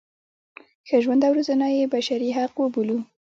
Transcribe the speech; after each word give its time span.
ښه 0.87 0.97
ژوند 1.03 1.21
او 1.27 1.33
روزنه 1.37 1.67
یې 1.77 1.91
بشري 1.93 2.29
حق 2.37 2.53
وبولو. 2.59 2.97